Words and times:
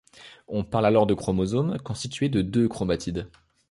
On 0.47 0.63
parle 0.63 0.87
alors 0.87 1.05
de 1.05 1.13
chromosome 1.13 1.77
constitué 1.77 2.27
de 2.27 2.41
deux 2.41 2.67
chromatides. 2.67 3.29